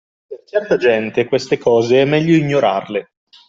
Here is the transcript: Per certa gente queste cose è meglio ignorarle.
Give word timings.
Per 0.29 0.41
certa 0.47 0.77
gente 0.77 1.25
queste 1.27 1.59
cose 1.59 2.01
è 2.01 2.05
meglio 2.05 2.35
ignorarle. 2.35 3.09